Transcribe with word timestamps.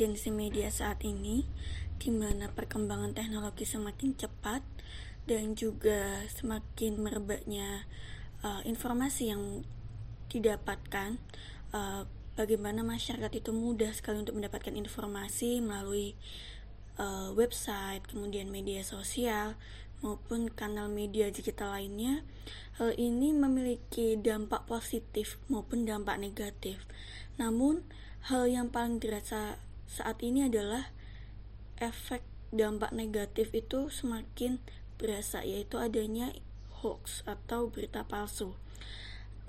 konvergensi 0.00 0.32
media 0.32 0.72
saat 0.72 1.04
ini, 1.04 1.44
di 2.00 2.08
mana 2.08 2.48
perkembangan 2.48 3.12
teknologi 3.12 3.68
semakin 3.68 4.16
cepat 4.16 4.64
dan 5.28 5.52
juga 5.52 6.24
semakin 6.24 6.96
merebaknya 6.96 7.84
uh, 8.40 8.64
informasi 8.64 9.28
yang 9.28 9.60
didapatkan, 10.32 11.20
uh, 11.76 12.08
bagaimana 12.32 12.80
masyarakat 12.80 13.44
itu 13.44 13.52
mudah 13.52 13.92
sekali 13.92 14.24
untuk 14.24 14.40
mendapatkan 14.40 14.72
informasi 14.72 15.60
melalui 15.60 16.16
uh, 16.96 17.36
website, 17.36 18.00
kemudian 18.08 18.48
media 18.48 18.80
sosial, 18.80 19.60
maupun 20.00 20.48
kanal 20.48 20.88
media 20.88 21.28
digital 21.28 21.76
lainnya, 21.76 22.24
hal 22.80 22.96
ini 22.96 23.36
memiliki 23.36 24.16
dampak 24.16 24.64
positif 24.64 25.36
maupun 25.52 25.84
dampak 25.84 26.16
negatif. 26.16 26.88
Namun, 27.36 27.84
hal 28.32 28.48
yang 28.48 28.72
paling 28.72 28.96
dirasa 28.96 29.60
saat 29.90 30.22
ini 30.22 30.46
adalah 30.46 30.94
efek 31.82 32.22
dampak 32.54 32.94
negatif 32.94 33.50
itu 33.50 33.90
semakin 33.90 34.62
berasa, 35.02 35.42
yaitu 35.42 35.82
adanya 35.82 36.30
hoax 36.78 37.26
atau 37.26 37.66
berita 37.66 38.06
palsu. 38.06 38.54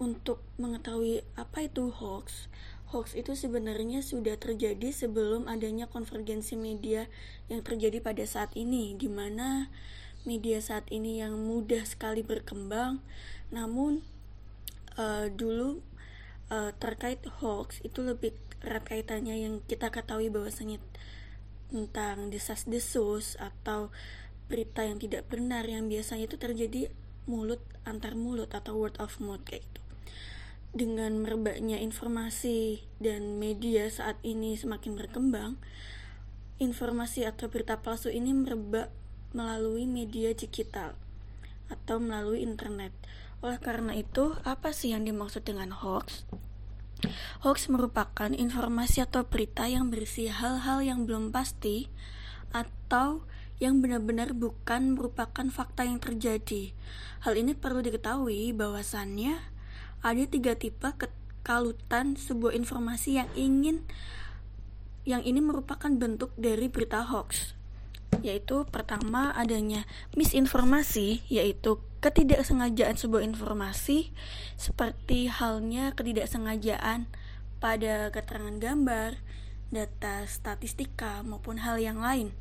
Untuk 0.02 0.42
mengetahui 0.58 1.22
apa 1.38 1.70
itu 1.70 1.94
hoax, 1.94 2.50
hoax 2.90 3.14
itu 3.14 3.38
sebenarnya 3.38 4.02
sudah 4.02 4.34
terjadi 4.42 4.90
sebelum 4.90 5.46
adanya 5.46 5.86
konvergensi 5.86 6.58
media 6.58 7.06
yang 7.46 7.62
terjadi 7.62 8.02
pada 8.02 8.26
saat 8.26 8.50
ini, 8.58 8.98
di 8.98 9.06
mana 9.06 9.70
media 10.26 10.62
saat 10.62 10.86
ini 10.90 11.22
yang 11.22 11.34
mudah 11.38 11.86
sekali 11.86 12.22
berkembang 12.22 13.02
namun 13.50 14.06
uh, 14.96 15.28
dulu 15.34 15.82
uh, 16.54 16.72
terkait 16.78 17.20
hoax 17.42 17.82
itu 17.82 18.06
lebih 18.06 18.38
erat 18.62 18.86
kaitannya 18.86 19.36
yang 19.38 19.54
kita 19.66 19.90
ketahui 19.90 20.30
bahwasanya 20.30 20.78
tentang 21.72 22.30
desas-desus 22.30 23.40
atau 23.40 23.90
berita 24.52 24.84
yang 24.84 25.00
tidak 25.00 25.26
benar 25.32 25.64
yang 25.64 25.88
biasanya 25.88 26.28
itu 26.28 26.36
terjadi 26.36 26.92
mulut 27.26 27.64
antar 27.88 28.14
mulut 28.20 28.52
atau 28.52 28.76
word 28.76 29.00
of 29.00 29.16
mouth 29.24 29.42
kayak 29.48 29.64
gitu. 29.64 29.82
Dengan 30.72 31.20
merebaknya 31.20 31.80
informasi 31.80 32.84
dan 33.00 33.40
media 33.40 33.88
saat 33.92 34.20
ini 34.24 34.56
semakin 34.56 34.96
berkembang, 34.96 35.60
informasi 36.60 37.28
atau 37.28 37.52
berita 37.52 37.80
palsu 37.80 38.12
ini 38.12 38.32
merebak 38.32 38.92
melalui 39.32 39.88
media 39.88 40.32
digital 40.36 40.96
atau 41.72 42.00
melalui 42.00 42.44
internet. 42.44 42.92
Oleh 43.42 43.58
karena 43.58 43.96
itu, 43.98 44.36
apa 44.44 44.76
sih 44.76 44.94
yang 44.94 45.08
dimaksud 45.08 45.44
dengan 45.48 45.72
hoax? 45.74 46.28
Hoax 47.42 47.70
merupakan 47.74 48.30
informasi 48.30 49.02
atau 49.02 49.26
berita 49.26 49.66
yang 49.66 49.90
berisi 49.90 50.30
hal-hal 50.30 50.86
yang 50.86 51.10
belum 51.10 51.34
pasti 51.34 51.90
atau 52.54 53.26
yang 53.62 53.78
benar-benar 53.80 54.34
bukan 54.34 54.98
merupakan 54.98 55.46
fakta 55.54 55.86
yang 55.86 56.02
terjadi. 56.02 56.74
Hal 57.22 57.38
ini 57.38 57.54
perlu 57.54 57.86
diketahui 57.86 58.58
bahwasannya 58.58 59.38
ada 60.02 60.24
tiga 60.26 60.58
tipe 60.58 60.90
kekalutan 60.98 62.18
sebuah 62.18 62.58
informasi 62.58 63.22
yang 63.22 63.30
ingin 63.38 63.86
yang 65.06 65.22
ini 65.26 65.42
merupakan 65.42 65.90
bentuk 65.90 66.34
dari 66.38 66.70
berita 66.70 67.06
hoax 67.06 67.58
yaitu 68.20 68.68
pertama 68.68 69.32
adanya 69.32 69.88
misinformasi 70.20 71.24
yaitu 71.32 71.80
ketidaksengajaan 72.04 73.00
sebuah 73.00 73.24
informasi 73.24 74.12
seperti 74.60 75.32
halnya 75.32 75.96
ketidaksengajaan 75.96 77.08
pada 77.62 78.10
keterangan 78.10 78.58
gambar, 78.58 79.22
data 79.70 80.26
statistika 80.26 81.22
maupun 81.22 81.62
hal 81.62 81.78
yang 81.78 82.02
lain. 82.02 82.34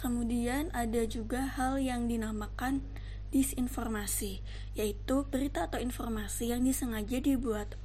Kemudian 0.00 0.72
ada 0.74 1.04
juga 1.06 1.46
hal 1.54 1.78
yang 1.78 2.08
dinamakan 2.08 2.82
disinformasi, 3.30 4.40
yaitu 4.72 5.28
berita 5.28 5.68
atau 5.68 5.78
informasi 5.78 6.50
yang 6.50 6.64
disengaja 6.64 7.20
dibuat 7.20 7.76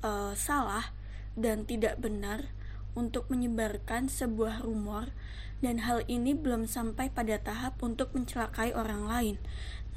uh, 0.00 0.32
salah 0.32 0.96
dan 1.36 1.68
tidak 1.68 2.00
benar 2.00 2.50
untuk 2.96 3.28
menyebarkan 3.30 4.10
sebuah 4.10 4.64
rumor 4.64 5.14
dan 5.58 5.82
hal 5.82 6.06
ini 6.06 6.34
belum 6.38 6.70
sampai 6.70 7.10
pada 7.10 7.38
tahap 7.42 7.82
untuk 7.82 8.14
mencelakai 8.14 8.74
orang 8.74 9.06
lain. 9.06 9.36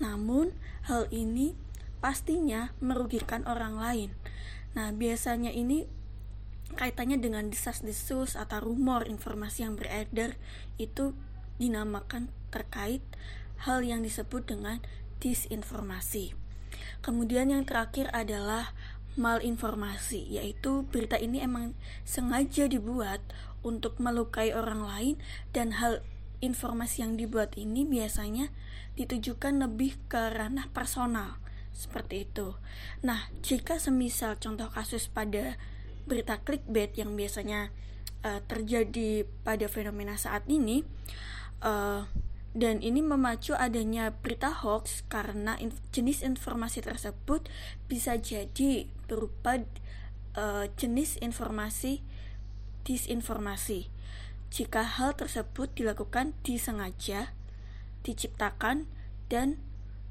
Namun, 0.01 0.57
hal 0.89 1.05
ini 1.13 1.53
pastinya 2.01 2.73
merugikan 2.81 3.45
orang 3.45 3.77
lain. 3.77 4.09
Nah, 4.73 4.89
biasanya 4.89 5.53
ini 5.53 5.85
kaitannya 6.73 7.19
dengan 7.19 7.51
desas-desus 7.51 8.39
atau 8.39 8.63
rumor 8.63 9.05
informasi 9.05 9.67
yang 9.67 9.75
beredar 9.75 10.39
itu 10.79 11.13
dinamakan 11.61 12.31
terkait 12.49 13.03
hal 13.67 13.85
yang 13.85 14.01
disebut 14.01 14.49
dengan 14.49 14.81
disinformasi. 15.21 16.33
Kemudian 17.05 17.53
yang 17.53 17.67
terakhir 17.67 18.09
adalah 18.15 18.73
malinformasi, 19.19 20.39
yaitu 20.39 20.87
berita 20.87 21.19
ini 21.19 21.43
emang 21.43 21.75
sengaja 22.07 22.65
dibuat 22.71 23.19
untuk 23.61 23.97
melukai 24.01 24.53
orang 24.53 24.85
lain 24.85 25.15
dan 25.53 25.77
hal 25.77 26.01
informasi 26.41 27.05
yang 27.05 27.13
dibuat 27.15 27.53
ini 27.55 27.85
biasanya 27.85 28.49
ditujukan 28.97 29.61
lebih 29.61 29.95
ke 30.09 30.33
ranah 30.33 30.67
personal 30.73 31.37
seperti 31.71 32.27
itu. 32.27 32.57
Nah, 33.05 33.31
jika 33.45 33.79
semisal 33.79 34.35
contoh 34.41 34.67
kasus 34.67 35.07
pada 35.07 35.55
berita 36.05 36.41
clickbait 36.41 36.91
yang 36.97 37.13
biasanya 37.15 37.71
uh, 38.25 38.41
terjadi 38.45 39.25
pada 39.45 39.65
fenomena 39.69 40.17
saat 40.17 40.43
ini 40.49 40.83
uh, 41.61 42.05
dan 42.51 42.83
ini 42.83 42.99
memacu 42.99 43.55
adanya 43.55 44.11
berita 44.11 44.51
hoax 44.51 45.07
karena 45.07 45.55
inf 45.63 45.79
jenis 45.95 46.19
informasi 46.19 46.83
tersebut 46.83 47.47
bisa 47.87 48.19
jadi 48.19 48.91
berupa 49.07 49.63
uh, 50.35 50.67
jenis 50.75 51.15
informasi 51.23 52.03
disinformasi. 52.83 53.87
Jika 54.51 54.83
hal 54.83 55.15
tersebut 55.15 55.71
dilakukan 55.71 56.35
disengaja, 56.43 57.31
diciptakan, 58.03 58.89
dan 59.31 59.61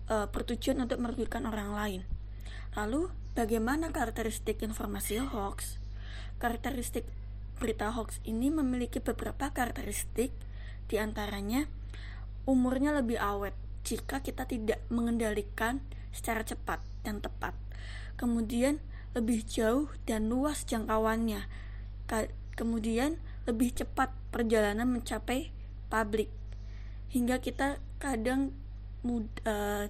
e, 0.08 0.24
bertujuan 0.32 0.80
untuk 0.80 0.96
merugikan 1.02 1.44
orang 1.44 1.76
lain. 1.76 2.02
Lalu, 2.72 3.12
bagaimana 3.36 3.92
karakteristik 3.92 4.64
informasi 4.64 5.20
hoax? 5.20 5.76
Karakteristik 6.40 7.04
berita 7.60 7.92
hoax 7.92 8.24
ini 8.24 8.48
memiliki 8.48 9.04
beberapa 9.04 9.52
karakteristik, 9.52 10.32
di 10.88 10.96
antaranya 10.96 11.68
umurnya 12.48 12.96
lebih 12.96 13.20
awet 13.20 13.52
jika 13.84 14.24
kita 14.24 14.48
tidak 14.48 14.80
mengendalikan 14.88 15.84
secara 16.10 16.42
cepat 16.42 16.80
dan 17.04 17.20
tepat. 17.20 17.52
Kemudian, 18.16 18.80
lebih 19.12 19.42
jauh 19.42 19.90
dan 20.06 20.30
luas 20.30 20.62
jangkauannya 20.64 21.44
kemudian 22.60 23.16
lebih 23.48 23.72
cepat 23.72 24.12
perjalanan 24.28 24.84
mencapai 24.84 25.48
publik 25.88 26.28
hingga 27.08 27.40
kita 27.40 27.80
kadang 27.96 28.52
mud, 29.00 29.24
uh, 29.48 29.88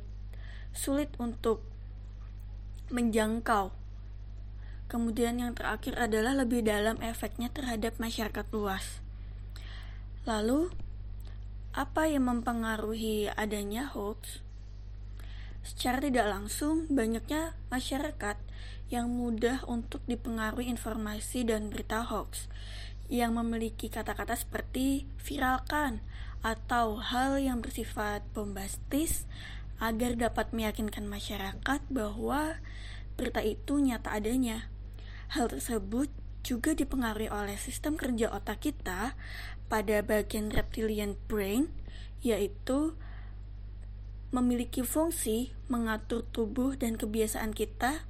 sulit 0.70 1.11
untuk 1.19 1.67
menjangkau. 2.94 3.75
Kemudian 4.90 5.38
yang 5.38 5.55
terakhir 5.55 5.99
adalah 5.99 6.34
lebih 6.34 6.67
dalam 6.67 6.99
efeknya 7.02 7.50
terhadap 7.50 7.99
masyarakat 7.99 8.46
luas. 8.50 9.02
Lalu, 10.26 10.70
apa 11.70 12.11
yang 12.11 12.26
mempengaruhi 12.26 13.31
adanya 13.34 13.87
hoax? 13.87 14.43
Secara 15.62 16.02
tidak 16.02 16.26
langsung, 16.26 16.90
banyaknya 16.90 17.55
masyarakat 17.70 18.34
yang 18.90 19.06
mudah 19.08 19.62
untuk 19.70 20.02
dipengaruhi 20.10 20.66
informasi 20.66 21.46
dan 21.46 21.70
berita 21.70 22.02
hoax 22.02 22.50
yang 23.10 23.38
memiliki 23.38 23.90
kata-kata 23.90 24.34
seperti 24.38 25.06
viralkan 25.22 26.02
atau 26.42 26.98
hal 26.98 27.38
yang 27.38 27.62
bersifat 27.62 28.26
bombastis 28.34 29.26
agar 29.81 30.14
dapat 30.19 30.52
meyakinkan 30.52 31.06
masyarakat 31.06 31.81
bahwa 31.88 32.58
berita 33.19 33.40
itu 33.40 33.81
nyata 33.81 34.14
adanya. 34.14 34.69
Hal 35.32 35.48
tersebut 35.48 36.10
juga 36.43 36.72
dipengaruhi 36.72 37.28
oleh 37.31 37.56
sistem 37.56 37.94
kerja 37.94 38.32
otak 38.32 38.64
kita 38.64 39.14
pada 39.70 39.96
bagian 40.02 40.50
reptilian 40.50 41.14
brain 41.31 41.70
yaitu 42.20 42.98
memiliki 44.31 44.86
fungsi 44.86 45.50
mengatur 45.66 46.22
tubuh 46.31 46.78
dan 46.78 46.94
kebiasaan 46.94 47.50
kita 47.50 48.06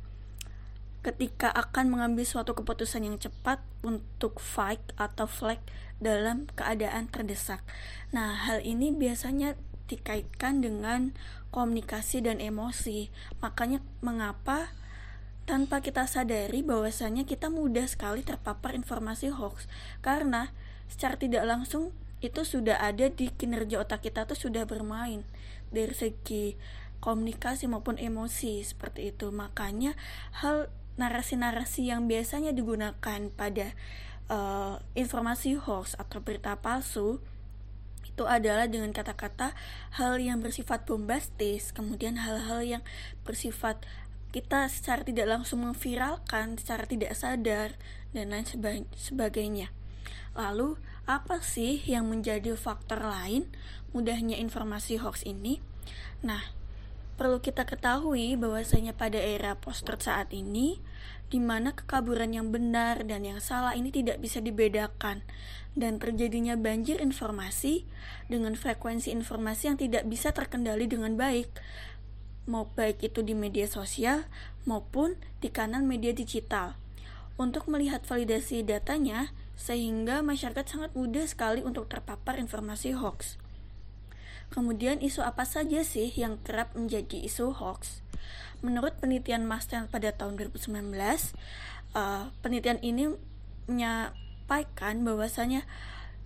ketika 1.01 1.49
akan 1.49 1.89
mengambil 1.89 2.29
suatu 2.29 2.53
keputusan 2.53 3.09
yang 3.09 3.17
cepat 3.17 3.65
untuk 3.81 4.37
fight 4.37 4.81
atau 5.01 5.25
flight 5.25 5.65
dalam 6.01 6.49
keadaan 6.57 7.09
terdesak. 7.09 7.65
Nah, 8.13 8.37
hal 8.49 8.61
ini 8.61 8.93
biasanya 8.93 9.57
dikaitkan 9.89 10.61
dengan 10.61 11.17
komunikasi 11.51 12.25
dan 12.25 12.39
emosi. 12.39 13.09
Makanya 13.41 13.83
mengapa 14.05 14.73
tanpa 15.51 15.83
kita 15.83 16.07
sadari 16.07 16.63
bahwasanya 16.63 17.27
kita 17.27 17.51
mudah 17.51 17.89
sekali 17.91 18.23
terpapar 18.23 18.77
informasi 18.79 19.35
hoax 19.35 19.67
karena 19.99 20.55
secara 20.87 21.19
tidak 21.19 21.43
langsung 21.43 21.91
itu 22.23 22.47
sudah 22.47 22.79
ada 22.79 23.11
di 23.11 23.33
kinerja 23.35 23.83
otak 23.83 24.07
kita 24.07 24.31
tuh 24.31 24.39
sudah 24.39 24.63
bermain 24.69 25.27
dari 25.75 25.91
segi 25.91 26.55
komunikasi 27.01 27.67
maupun 27.67 27.97
emosi 27.97 28.63
seperti 28.63 29.11
itu 29.11 29.33
makanya 29.35 29.97
hal 30.39 30.71
narasi-narasi 31.01 31.89
yang 31.89 32.05
biasanya 32.05 32.53
digunakan 32.53 33.21
pada 33.33 33.73
uh, 34.29 34.77
informasi 34.93 35.57
hoax 35.57 35.97
atau 35.97 36.21
berita 36.21 36.61
palsu 36.61 37.19
itu 38.05 38.29
adalah 38.29 38.69
dengan 38.69 38.93
kata-kata 38.93 39.57
hal 39.97 40.21
yang 40.21 40.45
bersifat 40.45 40.85
bombastis 40.85 41.73
kemudian 41.73 42.21
hal-hal 42.21 42.61
yang 42.61 42.83
bersifat 43.25 43.81
kita 44.31 44.71
secara 44.71 45.03
tidak 45.03 45.27
langsung 45.27 45.67
memviralkan 45.67 46.55
secara 46.55 46.87
tidak 46.87 47.19
sadar 47.19 47.75
dan 48.15 48.31
lain 48.31 48.47
sebagainya. 48.95 49.75
Lalu, 50.39 50.79
apa 51.11 51.43
sih 51.43 51.83
yang 51.83 52.07
menjadi 52.07 52.55
faktor 52.55 53.03
lain 53.03 53.51
mudahnya 53.91 54.39
informasi 54.39 55.03
hoax 55.03 55.27
ini? 55.27 55.59
Nah, 56.23 56.55
perlu 57.19 57.43
kita 57.43 57.67
ketahui 57.67 58.39
bahwasanya 58.39 58.95
pada 58.95 59.19
era 59.19 59.59
post-truth 59.59 60.07
saat 60.07 60.31
ini, 60.31 60.79
di 61.31 61.39
mana 61.39 61.73
kekaburan 61.73 62.35
yang 62.35 62.51
benar 62.51 63.07
dan 63.07 63.23
yang 63.23 63.39
salah 63.39 63.79
ini 63.79 63.95
tidak 63.95 64.19
bisa 64.19 64.43
dibedakan, 64.43 65.23
dan 65.79 66.03
terjadinya 66.03 66.59
banjir 66.59 66.99
informasi 66.99 67.87
dengan 68.27 68.59
frekuensi 68.59 69.15
informasi 69.15 69.71
yang 69.71 69.79
tidak 69.79 70.03
bisa 70.11 70.35
terkendali 70.35 70.91
dengan 70.91 71.15
baik, 71.15 71.47
mau 72.51 72.67
baik 72.75 73.07
itu 73.07 73.23
di 73.23 73.39
media 73.39 73.71
sosial 73.71 74.27
maupun 74.67 75.15
di 75.39 75.49
kanal 75.55 75.87
media 75.87 76.11
digital. 76.11 76.75
Untuk 77.41 77.71
melihat 77.71 78.05
validasi 78.05 78.67
datanya, 78.67 79.33
sehingga 79.57 80.21
masyarakat 80.21 80.67
sangat 80.67 80.91
mudah 80.93 81.25
sekali 81.25 81.65
untuk 81.65 81.89
terpapar 81.89 82.37
informasi 82.37 82.93
hoax. 82.93 83.41
Kemudian 84.51 84.99
isu 84.99 85.23
apa 85.23 85.47
saja 85.47 85.87
sih 85.87 86.11
yang 86.11 86.43
kerap 86.43 86.75
menjadi 86.75 87.23
isu 87.23 87.55
hoax? 87.55 88.03
Menurut 88.61 88.97
penelitian 89.01 89.49
Mastel 89.49 89.89
pada 89.89 90.13
tahun 90.13 90.37
2019, 90.37 90.77
uh, 90.77 91.13
eh, 91.97 92.25
penelitian 92.45 92.79
ini 92.85 93.13
menyampaikan 93.65 95.01
bahwasanya 95.01 95.65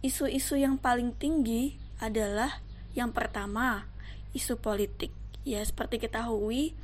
isu-isu 0.02 0.58
yang 0.58 0.76
paling 0.76 1.14
tinggi 1.14 1.78
adalah 2.02 2.60
yang 2.94 3.14
pertama, 3.14 3.86
isu 4.34 4.58
politik. 4.58 5.14
Ya 5.46 5.60
seperti 5.62 6.00
kita 6.00 6.24
ketahui 6.24 6.74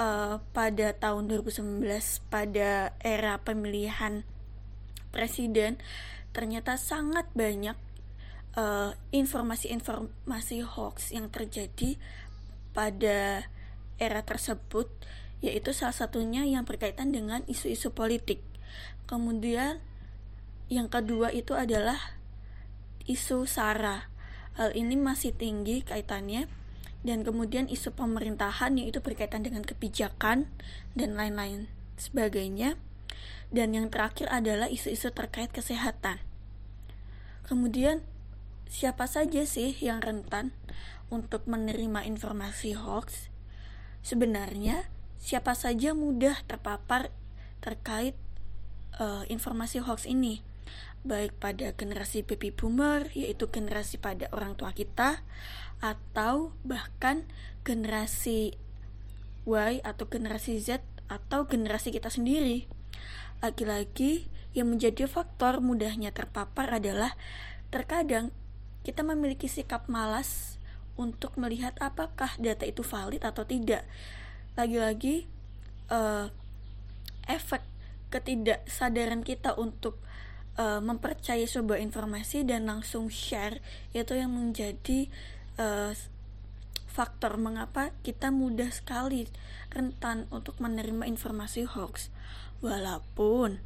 uh, 0.00 0.38
pada 0.52 0.94
tahun 0.96 1.28
2019 1.28 1.82
pada 2.28 2.94
era 3.00 3.34
pemilihan 3.42 4.22
presiden 5.10 5.80
ternyata 6.36 6.76
sangat 6.76 7.24
banyak 7.32 7.72
eh, 8.60 8.92
informasi-informasi 9.16 10.56
uh, 10.60 10.68
hoax 10.68 11.16
yang 11.16 11.32
terjadi 11.32 11.96
pada 12.76 13.48
era 13.96 14.22
tersebut 14.24 14.88
yaitu 15.44 15.76
salah 15.76 15.92
satunya 15.92 16.48
yang 16.48 16.64
berkaitan 16.64 17.12
dengan 17.12 17.44
isu-isu 17.44 17.92
politik. 17.92 18.40
Kemudian 19.04 19.84
yang 20.72 20.88
kedua 20.88 21.30
itu 21.30 21.52
adalah 21.52 22.16
isu 23.04 23.44
SARA. 23.44 24.08
Hal 24.56 24.72
ini 24.72 24.96
masih 24.96 25.36
tinggi 25.36 25.84
kaitannya 25.84 26.48
dan 27.06 27.22
kemudian 27.22 27.70
isu 27.70 27.94
pemerintahan 27.94 28.74
yang 28.74 28.90
itu 28.90 28.98
berkaitan 28.98 29.46
dengan 29.46 29.62
kebijakan 29.62 30.50
dan 30.98 31.14
lain-lain 31.14 31.70
sebagainya 31.94 32.74
dan 33.54 33.70
yang 33.70 33.86
terakhir 33.92 34.26
adalah 34.26 34.66
isu-isu 34.66 35.14
terkait 35.14 35.54
kesehatan 35.54 36.18
kemudian 37.46 38.02
siapa 38.66 39.06
saja 39.06 39.46
sih 39.46 39.78
yang 39.78 40.02
rentan 40.02 40.50
untuk 41.14 41.46
menerima 41.46 42.02
informasi 42.02 42.74
hoax 42.74 43.30
sebenarnya 44.06 44.86
siapa 45.18 45.58
saja 45.58 45.90
mudah 45.90 46.38
terpapar 46.46 47.10
terkait 47.58 48.14
uh, 49.02 49.26
informasi 49.26 49.82
hoax 49.82 50.06
ini 50.06 50.46
baik 51.02 51.34
pada 51.42 51.74
generasi 51.74 52.22
baby 52.22 52.54
boomer 52.54 53.10
yaitu 53.18 53.50
generasi 53.50 53.98
pada 53.98 54.30
orang 54.30 54.54
tua 54.54 54.70
kita 54.70 55.26
atau 55.82 56.54
bahkan 56.62 57.26
generasi 57.66 58.54
Y 59.46 59.78
atau 59.82 60.10
generasi 60.10 60.58
Z 60.58 60.82
atau 61.06 61.46
generasi 61.46 61.94
kita 61.94 62.10
sendiri. 62.10 62.66
Lagi-lagi 63.38 64.26
yang 64.58 64.74
menjadi 64.74 65.06
faktor 65.06 65.62
mudahnya 65.62 66.10
terpapar 66.10 66.82
adalah 66.82 67.14
terkadang 67.70 68.34
kita 68.82 69.06
memiliki 69.06 69.46
sikap 69.46 69.86
malas 69.86 70.55
untuk 70.96 71.36
melihat 71.36 71.76
apakah 71.78 72.34
data 72.40 72.64
itu 72.64 72.80
valid 72.80 73.22
atau 73.24 73.44
tidak. 73.44 73.84
Lagi-lagi 74.56 75.28
uh, 75.92 76.28
efek 77.28 77.62
ketidaksadaran 78.08 79.20
kita 79.22 79.54
untuk 79.56 80.00
uh, 80.56 80.80
mempercayai 80.80 81.46
sebuah 81.46 81.78
informasi 81.82 82.46
dan 82.46 82.66
langsung 82.66 83.12
share 83.12 83.60
itu 83.92 84.16
yang 84.16 84.32
menjadi 84.32 85.10
uh, 85.60 85.92
faktor 86.88 87.36
mengapa 87.36 87.92
kita 88.00 88.32
mudah 88.32 88.72
sekali 88.72 89.28
rentan 89.68 90.24
untuk 90.32 90.56
menerima 90.64 91.04
informasi 91.04 91.68
hoax 91.68 92.08
walaupun 92.64 93.60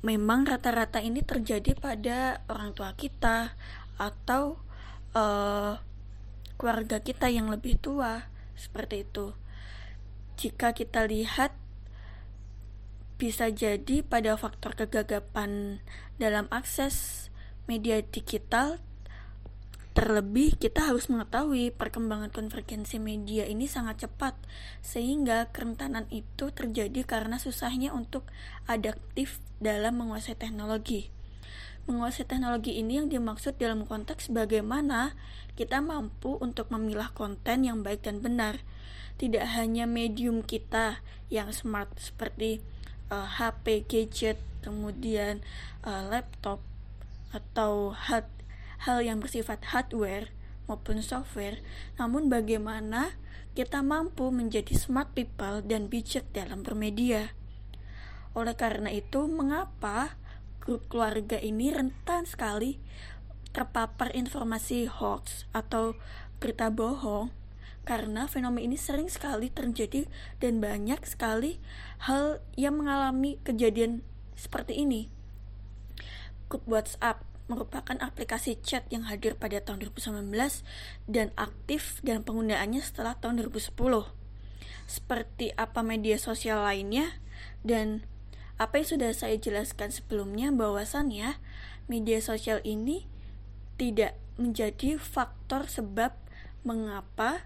memang 0.00 0.48
rata-rata 0.48 1.04
ini 1.04 1.20
terjadi 1.20 1.76
pada 1.76 2.40
orang 2.48 2.72
tua 2.72 2.96
kita 2.96 3.52
atau 4.00 4.56
uh, 5.12 5.76
keluarga 6.58 7.00
kita 7.00 7.28
yang 7.28 7.48
lebih 7.52 7.78
tua 7.78 8.28
seperti 8.56 9.04
itu 9.06 9.36
jika 10.36 10.72
kita 10.72 11.06
lihat 11.06 11.54
bisa 13.20 13.52
jadi 13.54 14.02
pada 14.02 14.34
faktor 14.34 14.74
kegagapan 14.74 15.78
dalam 16.18 16.50
akses 16.50 17.28
media 17.70 18.02
digital 18.02 18.82
Terlebih, 19.92 20.56
kita 20.56 20.88
harus 20.88 21.12
mengetahui 21.12 21.68
perkembangan 21.68 22.32
konvergensi 22.32 22.96
media 22.96 23.44
ini 23.44 23.68
sangat 23.68 24.08
cepat, 24.08 24.32
sehingga 24.80 25.52
kerentanan 25.52 26.08
itu 26.08 26.48
terjadi 26.48 27.04
karena 27.04 27.36
susahnya 27.36 27.92
untuk 27.92 28.24
adaptif 28.64 29.44
dalam 29.60 30.00
menguasai 30.00 30.32
teknologi. 30.32 31.12
Menguasai 31.82 32.30
teknologi 32.30 32.78
ini 32.78 33.02
yang 33.02 33.10
dimaksud 33.10 33.58
dalam 33.58 33.82
konteks 33.82 34.30
bagaimana 34.30 35.18
kita 35.58 35.82
mampu 35.82 36.38
untuk 36.38 36.70
memilah 36.70 37.10
konten 37.10 37.66
yang 37.66 37.82
baik 37.82 38.06
dan 38.06 38.22
benar. 38.22 38.62
Tidak 39.18 39.42
hanya 39.58 39.90
medium 39.90 40.46
kita 40.46 41.02
yang 41.26 41.50
smart 41.50 41.90
seperti 41.98 42.62
uh, 43.10 43.26
eh, 43.26 43.28
HP, 43.42 43.82
gadget, 43.90 44.38
kemudian 44.62 45.42
uh, 45.82 46.06
laptop 46.06 46.62
atau 47.34 47.90
hard, 47.90 48.30
hal 48.86 49.02
yang 49.02 49.18
bersifat 49.18 49.74
hardware 49.74 50.30
maupun 50.70 51.02
software, 51.02 51.58
namun 51.98 52.30
bagaimana 52.30 53.18
kita 53.58 53.82
mampu 53.82 54.30
menjadi 54.30 54.72
smart 54.78 55.12
people 55.18 55.60
dan 55.66 55.90
bijak 55.90 56.24
dalam 56.30 56.62
bermedia. 56.62 57.34
Oleh 58.32 58.56
karena 58.56 58.88
itu, 58.88 59.28
mengapa 59.28 60.16
grup 60.62 60.86
keluarga 60.86 61.42
ini 61.42 61.74
rentan 61.74 62.22
sekali 62.22 62.78
terpapar 63.50 64.14
informasi 64.14 64.86
hoax 64.86 65.50
atau 65.50 65.98
berita 66.38 66.70
bohong 66.70 67.34
karena 67.82 68.30
fenomena 68.30 68.62
ini 68.62 68.78
sering 68.78 69.10
sekali 69.10 69.50
terjadi 69.50 70.06
dan 70.38 70.62
banyak 70.62 71.02
sekali 71.02 71.58
hal 72.06 72.38
yang 72.54 72.78
mengalami 72.78 73.42
kejadian 73.42 74.06
seperti 74.38 74.86
ini. 74.86 75.10
Grup 76.46 76.62
WhatsApp 76.70 77.26
merupakan 77.50 77.98
aplikasi 77.98 78.62
chat 78.62 78.86
yang 78.94 79.10
hadir 79.10 79.34
pada 79.34 79.58
tahun 79.58 79.82
2019 79.90 80.30
dan 81.10 81.34
aktif 81.34 81.98
dan 82.06 82.22
penggunaannya 82.22 82.80
setelah 82.80 83.18
tahun 83.18 83.42
2010. 83.50 83.74
Seperti 84.86 85.50
apa 85.58 85.82
media 85.82 86.16
sosial 86.22 86.62
lainnya 86.62 87.18
dan 87.66 88.06
apa 88.62 88.78
yang 88.78 88.88
sudah 88.94 89.10
saya 89.10 89.34
jelaskan 89.34 89.90
sebelumnya 89.90 90.54
bahwasannya 90.54 91.42
media 91.90 92.22
sosial 92.22 92.62
ini 92.62 93.10
tidak 93.74 94.14
menjadi 94.38 94.94
faktor 95.02 95.66
sebab 95.66 96.14
mengapa 96.62 97.42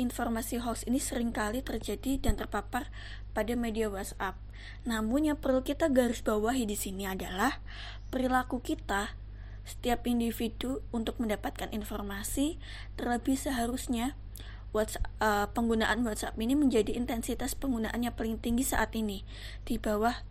informasi 0.00 0.64
hoax 0.64 0.88
ini 0.88 0.96
sering 0.96 1.34
kali 1.34 1.60
terjadi 1.60 2.16
dan 2.22 2.40
terpapar 2.40 2.88
pada 3.36 3.52
media 3.52 3.92
WhatsApp. 3.92 4.40
Namun 4.88 5.28
yang 5.28 5.38
perlu 5.38 5.60
kita 5.60 5.92
garis 5.92 6.24
bawahi 6.24 6.64
di 6.64 6.78
sini 6.78 7.04
adalah 7.04 7.60
perilaku 8.08 8.64
kita 8.64 9.12
setiap 9.68 10.08
individu 10.08 10.80
untuk 10.96 11.20
mendapatkan 11.20 11.68
informasi 11.76 12.56
terlebih 12.96 13.36
seharusnya 13.36 14.16
WhatsApp, 14.76 15.08
uh, 15.24 15.46
penggunaan 15.52 16.04
WhatsApp 16.04 16.36
ini 16.36 16.52
menjadi 16.52 16.92
intensitas 16.92 17.56
penggunaannya 17.56 18.12
paling 18.12 18.36
tinggi 18.36 18.64
saat 18.64 18.92
ini 18.92 19.24
di 19.64 19.80
bawah 19.80 20.24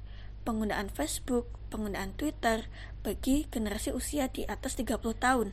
penggunaan 0.46 0.88
Facebook, 0.94 1.50
penggunaan 1.74 2.14
Twitter 2.16 2.70
bagi 3.02 3.50
generasi 3.50 3.92
usia 3.92 4.30
di 4.32 4.48
atas 4.48 4.80
30 4.80 5.00
tahun. 5.18 5.52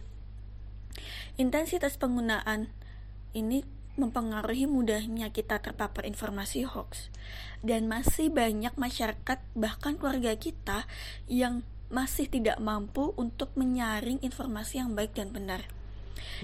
Intensitas 1.40 1.98
penggunaan 1.98 2.70
ini 3.34 3.66
mempengaruhi 3.94 4.66
mudahnya 4.66 5.30
kita 5.30 5.62
terpapar 5.62 6.02
informasi 6.06 6.66
hoax 6.66 7.14
dan 7.62 7.86
masih 7.86 8.30
banyak 8.30 8.74
masyarakat 8.74 9.38
bahkan 9.54 9.94
keluarga 9.94 10.34
kita 10.34 10.86
yang 11.30 11.62
masih 11.94 12.26
tidak 12.26 12.58
mampu 12.58 13.14
untuk 13.14 13.54
menyaring 13.54 14.18
informasi 14.22 14.82
yang 14.82 14.98
baik 14.98 15.14
dan 15.14 15.30
benar. 15.30 15.70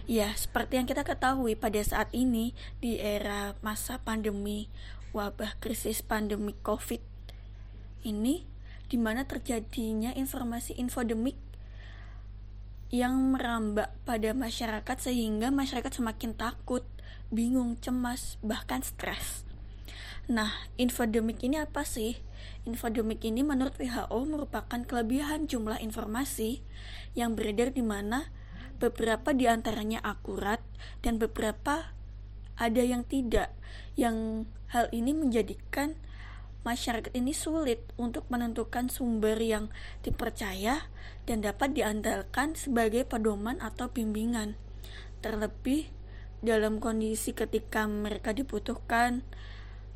Ya, 0.06 0.32
seperti 0.34 0.80
yang 0.80 0.86
kita 0.88 1.06
ketahui 1.06 1.54
pada 1.54 1.78
saat 1.82 2.10
ini 2.10 2.52
di 2.82 2.98
era 2.98 3.54
masa 3.62 4.02
pandemi 4.02 4.70
wabah 5.10 5.58
krisis 5.58 6.06
pandemi 6.06 6.54
Covid 6.62 7.02
ini 8.06 8.46
di 8.90 8.98
mana 8.98 9.26
terjadinya 9.26 10.14
informasi 10.14 10.78
infodemik 10.78 11.38
yang 12.90 13.14
merambak 13.34 13.94
pada 14.02 14.34
masyarakat 14.34 14.96
sehingga 14.98 15.54
masyarakat 15.54 15.94
semakin 15.94 16.34
takut, 16.34 16.82
bingung, 17.30 17.78
cemas, 17.78 18.34
bahkan 18.42 18.82
stres. 18.82 19.46
Nah, 20.26 20.50
infodemik 20.74 21.38
ini 21.46 21.62
apa 21.62 21.86
sih? 21.86 22.18
Infodemik 22.66 23.22
ini 23.22 23.46
menurut 23.46 23.78
WHO 23.78 24.18
merupakan 24.26 24.82
kelebihan 24.82 25.46
jumlah 25.46 25.78
informasi 25.78 26.66
yang 27.14 27.38
beredar 27.38 27.70
di 27.70 27.82
mana 27.82 28.34
beberapa 28.80 29.36
di 29.36 29.44
antaranya 29.44 30.00
akurat 30.00 30.64
dan 31.04 31.20
beberapa 31.20 31.92
ada 32.56 32.82
yang 32.82 33.04
tidak. 33.04 33.52
Yang 33.94 34.48
hal 34.72 34.88
ini 34.90 35.12
menjadikan 35.12 36.00
masyarakat 36.64 37.12
ini 37.16 37.32
sulit 37.32 37.80
untuk 38.00 38.28
menentukan 38.32 38.88
sumber 38.88 39.36
yang 39.40 39.72
dipercaya 40.04 40.88
dan 41.24 41.44
dapat 41.44 41.76
diandalkan 41.76 42.56
sebagai 42.56 43.04
pedoman 43.04 43.60
atau 43.60 43.92
bimbingan. 43.92 44.56
Terlebih 45.20 45.92
dalam 46.40 46.80
kondisi 46.80 47.36
ketika 47.36 47.84
mereka 47.84 48.32
dibutuhkan, 48.32 49.24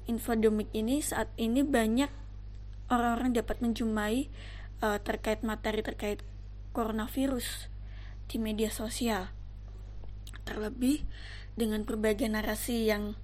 infodemik 0.04 0.68
ini 0.76 1.00
saat 1.00 1.32
ini 1.40 1.64
banyak 1.64 2.12
orang-orang 2.92 3.32
dapat 3.32 3.64
menjumpai 3.64 4.28
uh, 4.84 5.00
terkait 5.00 5.40
materi 5.40 5.80
terkait 5.80 6.20
coronavirus 6.76 7.72
di 8.28 8.36
media 8.40 8.68
sosial. 8.72 9.30
Terlebih 10.44 11.04
dengan 11.54 11.86
berbagai 11.86 12.26
narasi 12.28 12.88
yang 12.90 13.14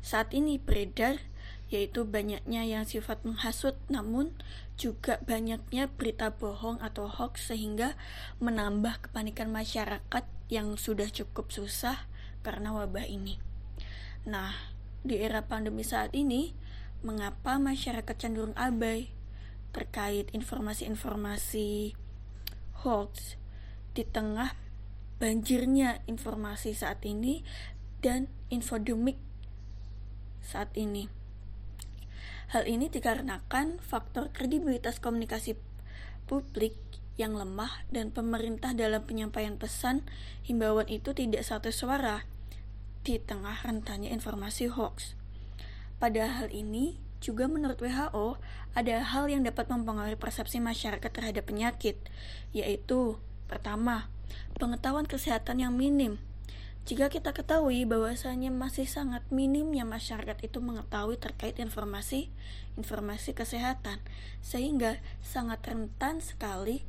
saat 0.00 0.32
ini 0.32 0.56
beredar, 0.56 1.20
yaitu 1.68 2.08
banyaknya 2.08 2.64
yang 2.66 2.84
sifat 2.88 3.22
menghasut, 3.22 3.78
namun 3.92 4.34
juga 4.80 5.20
banyaknya 5.28 5.92
berita 5.92 6.32
bohong 6.32 6.80
atau 6.80 7.06
hoax 7.06 7.52
sehingga 7.52 7.94
menambah 8.40 9.10
kepanikan 9.10 9.52
masyarakat 9.52 10.24
yang 10.48 10.74
sudah 10.80 11.06
cukup 11.12 11.52
susah 11.52 12.08
karena 12.40 12.72
wabah 12.72 13.04
ini. 13.04 13.38
Nah, 14.24 14.56
di 15.04 15.20
era 15.20 15.44
pandemi 15.44 15.84
saat 15.84 16.12
ini, 16.16 16.52
mengapa 17.00 17.56
masyarakat 17.56 18.16
cenderung 18.16 18.56
abai 18.56 19.12
terkait 19.70 20.28
informasi-informasi 20.34 21.94
hoax 22.82 23.39
di 23.92 24.06
tengah 24.06 24.54
banjirnya 25.20 26.00
informasi 26.08 26.72
saat 26.72 27.04
ini 27.04 27.44
dan 28.00 28.32
infodemik 28.48 29.20
saat 30.40 30.72
ini. 30.74 31.12
Hal 32.50 32.66
ini 32.66 32.90
dikarenakan 32.90 33.78
faktor 33.78 34.34
kredibilitas 34.34 34.98
komunikasi 34.98 35.54
publik 36.26 36.74
yang 37.14 37.36
lemah 37.36 37.84
dan 37.92 38.10
pemerintah 38.10 38.72
dalam 38.72 39.04
penyampaian 39.04 39.60
pesan 39.60 40.02
himbauan 40.42 40.88
itu 40.88 41.12
tidak 41.12 41.44
satu 41.44 41.68
suara 41.70 42.24
di 43.04 43.20
tengah 43.20 43.60
rentannya 43.62 44.10
informasi 44.10 44.72
hoax. 44.72 45.14
Pada 46.00 46.40
hal 46.40 46.48
ini, 46.48 46.96
juga 47.20 47.44
menurut 47.44 47.76
WHO, 47.76 48.40
ada 48.72 48.96
hal 49.04 49.28
yang 49.28 49.44
dapat 49.44 49.68
mempengaruhi 49.68 50.16
persepsi 50.16 50.56
masyarakat 50.58 51.12
terhadap 51.12 51.44
penyakit, 51.44 52.00
yaitu 52.56 53.20
pertama, 53.50 54.06
pengetahuan 54.54 55.10
kesehatan 55.10 55.58
yang 55.58 55.74
minim. 55.74 56.22
Jika 56.86 57.10
kita 57.10 57.34
ketahui 57.34 57.82
bahwasanya 57.84 58.54
masih 58.54 58.86
sangat 58.86 59.26
minimnya 59.28 59.82
masyarakat 59.82 60.38
itu 60.46 60.62
mengetahui 60.62 61.18
terkait 61.18 61.58
informasi 61.58 62.30
informasi 62.78 63.34
kesehatan, 63.36 63.98
sehingga 64.40 65.02
sangat 65.20 65.60
rentan 65.66 66.22
sekali 66.22 66.86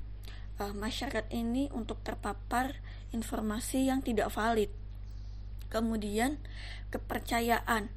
uh, 0.61 0.71
masyarakat 0.71 1.27
ini 1.33 1.67
untuk 1.73 1.99
terpapar 2.05 2.79
informasi 3.11 3.91
yang 3.91 3.99
tidak 4.05 4.29
valid. 4.31 4.71
Kemudian 5.67 6.39
kepercayaan. 6.91 7.91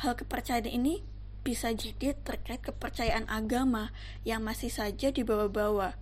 Hal 0.00 0.12
kepercayaan 0.18 0.68
ini 0.68 1.04
bisa 1.44 1.70
jadi 1.70 2.16
terkait 2.24 2.64
kepercayaan 2.64 3.28
agama 3.28 3.92
yang 4.24 4.40
masih 4.40 4.72
saja 4.72 5.12
dibawa-bawa. 5.12 5.96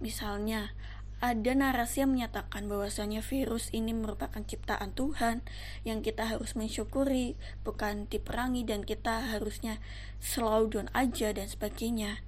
Misalnya, 0.00 0.72
ada 1.16 1.56
narasi 1.56 2.04
yang 2.04 2.12
menyatakan 2.12 2.68
bahwasanya 2.68 3.24
virus 3.24 3.72
ini 3.72 3.96
merupakan 3.96 4.36
ciptaan 4.36 4.92
Tuhan 4.92 5.40
yang 5.88 6.04
kita 6.04 6.28
harus 6.28 6.52
mensyukuri, 6.52 7.40
bukan 7.64 8.04
diperangi 8.12 8.68
dan 8.68 8.84
kita 8.84 9.32
harusnya 9.32 9.80
slow 10.20 10.68
down 10.68 10.92
aja 10.92 11.32
dan 11.32 11.48
sebagainya. 11.48 12.20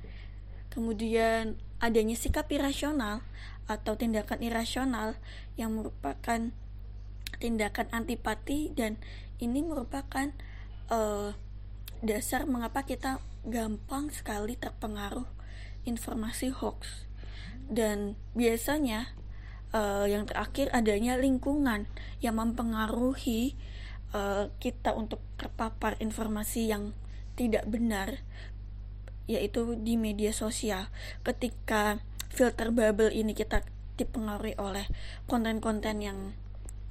Kemudian 0.72 1.60
adanya 1.84 2.16
sikap 2.16 2.48
irasional 2.48 3.20
atau 3.68 3.92
tindakan 3.92 4.40
irasional 4.40 5.20
yang 5.60 5.76
merupakan 5.76 6.48
tindakan 7.36 7.86
antipati 7.92 8.72
dan 8.72 8.96
ini 9.36 9.60
merupakan 9.60 10.32
uh, 10.88 11.36
dasar 12.00 12.48
mengapa 12.48 12.88
kita 12.88 13.20
gampang 13.44 14.08
sekali 14.08 14.56
terpengaruh 14.56 15.28
informasi 15.84 16.48
hoax 16.48 17.07
dan 17.68 18.16
biasanya 18.32 19.12
uh, 19.72 20.08
yang 20.08 20.24
terakhir 20.24 20.72
adanya 20.72 21.20
lingkungan 21.20 21.84
yang 22.24 22.40
mempengaruhi 22.40 23.54
uh, 24.16 24.48
kita 24.58 24.96
untuk 24.96 25.20
terpapar 25.36 26.00
informasi 26.00 26.68
yang 26.72 26.96
tidak 27.36 27.68
benar 27.68 28.24
yaitu 29.28 29.76
di 29.76 30.00
media 30.00 30.32
sosial 30.32 30.88
ketika 31.20 32.00
filter 32.32 32.72
bubble 32.72 33.12
ini 33.12 33.36
kita 33.36 33.60
dipengaruhi 34.00 34.56
oleh 34.56 34.88
konten-konten 35.28 36.00
yang 36.00 36.18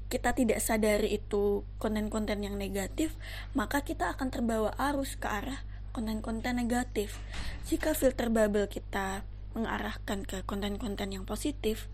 kita 0.07 0.31
tidak 0.31 0.63
sadari 0.63 1.19
itu 1.19 1.67
konten-konten 1.83 2.39
yang 2.39 2.55
negatif, 2.55 3.19
maka 3.51 3.83
kita 3.83 4.15
akan 4.15 4.31
terbawa 4.31 4.71
arus 4.79 5.19
ke 5.19 5.27
arah 5.27 5.67
konten-konten 5.91 6.55
negatif. 6.55 7.19
Jika 7.67 7.91
filter 7.91 8.31
bubble 8.31 8.71
kita 8.71 9.27
mengarahkan 9.55 10.27
ke 10.27 10.43
konten-konten 10.43 11.13
yang 11.13 11.23
positif, 11.23 11.87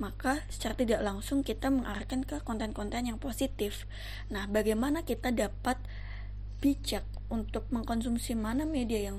maka 0.00 0.42
secara 0.48 0.74
tidak 0.78 1.00
langsung 1.04 1.46
kita 1.46 1.68
mengarahkan 1.68 2.24
ke 2.24 2.40
konten-konten 2.42 3.06
yang 3.06 3.18
positif. 3.20 3.86
Nah, 4.32 4.48
bagaimana 4.48 5.04
kita 5.06 5.30
dapat 5.30 5.78
bijak 6.62 7.04
untuk 7.28 7.66
mengkonsumsi 7.74 8.38
mana 8.38 8.62
media 8.62 9.12
yang 9.12 9.18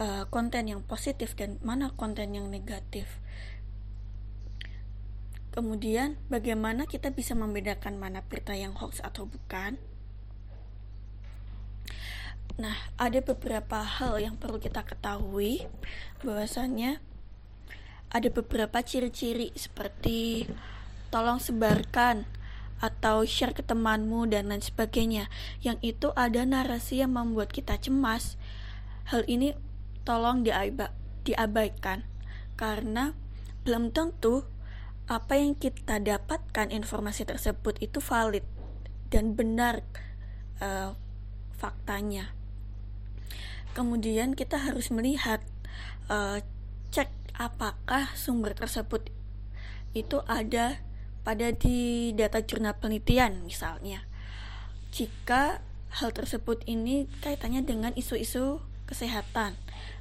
uh, 0.00 0.24
konten 0.32 0.70
yang 0.70 0.80
positif 0.82 1.36
dan 1.36 1.60
mana 1.60 1.92
konten 1.94 2.34
yang 2.34 2.48
negatif? 2.48 3.20
Kemudian, 5.52 6.20
bagaimana 6.30 6.86
kita 6.86 7.10
bisa 7.10 7.34
membedakan 7.34 7.98
mana 7.98 8.22
berita 8.22 8.54
yang 8.54 8.78
hoax 8.78 9.02
atau 9.02 9.26
bukan? 9.26 9.80
Nah, 12.58 12.74
ada 12.98 13.22
beberapa 13.22 13.86
hal 13.86 14.18
yang 14.18 14.34
perlu 14.34 14.58
kita 14.58 14.82
ketahui 14.82 15.70
bahwasannya 16.26 16.98
ada 18.10 18.28
beberapa 18.34 18.82
ciri-ciri 18.82 19.54
seperti 19.54 20.50
tolong 21.14 21.38
sebarkan 21.38 22.26
atau 22.82 23.22
share 23.22 23.54
ke 23.54 23.62
temanmu 23.62 24.26
dan 24.26 24.50
lain 24.50 24.62
sebagainya 24.62 25.30
yang 25.62 25.78
itu 25.86 26.10
ada 26.18 26.42
narasi 26.42 26.98
yang 26.98 27.14
membuat 27.14 27.50
kita 27.54 27.78
cemas 27.78 28.38
hal 29.10 29.22
ini 29.30 29.54
tolong 30.02 30.46
diabaikan 31.22 32.06
karena 32.58 33.14
belum 33.62 33.94
tentu 33.94 34.46
apa 35.06 35.38
yang 35.38 35.54
kita 35.54 36.02
dapatkan 36.02 36.74
informasi 36.74 37.22
tersebut 37.22 37.78
itu 37.78 38.02
valid 38.02 38.42
dan 39.08 39.32
benar 39.38 39.80
uh, 40.60 40.92
faktanya. 41.56 42.37
Kemudian 43.78 44.34
kita 44.34 44.58
harus 44.58 44.90
melihat 44.90 45.38
uh, 46.10 46.42
cek 46.90 47.14
apakah 47.38 48.10
sumber 48.18 48.58
tersebut 48.58 49.06
itu 49.94 50.18
ada 50.26 50.82
pada 51.22 51.54
di 51.54 52.10
data 52.18 52.42
jurnal 52.42 52.74
penelitian 52.74 53.46
misalnya. 53.46 54.02
jika 54.88 55.60
hal 55.92 56.10
tersebut 56.16 56.64
ini 56.64 57.04
kaitannya 57.20 57.60
dengan 57.60 57.92
isu-isu 57.92 58.64
kesehatan, 58.88 59.52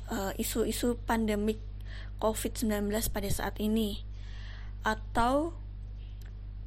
eh, 0.08 0.32
isu-isu 0.40 0.96
pandemik 1.04 1.60
COVID-19 2.24 3.12
pada 3.12 3.28
saat 3.28 3.60
ini. 3.60 4.08
Atau 4.88 5.60